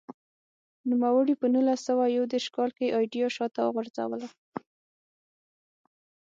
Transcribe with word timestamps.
نوموړي 0.89 1.33
په 1.41 1.45
نولس 1.53 1.79
سوه 1.89 2.03
یو 2.15 2.23
دېرش 2.31 2.47
کال 2.55 2.69
کې 2.77 2.93
ایډیا 2.97 3.27
شاته 3.35 3.61
وغورځوله. 3.63 4.27